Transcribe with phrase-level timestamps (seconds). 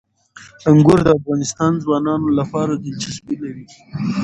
[0.69, 3.65] انګور د افغان ځوانانو لپاره دلچسپي لري.